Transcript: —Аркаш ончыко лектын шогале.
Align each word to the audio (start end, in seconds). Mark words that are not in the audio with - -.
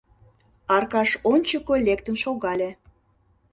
—Аркаш 0.75 1.11
ончыко 1.31 1.73
лектын 1.87 2.15
шогале. 2.23 2.69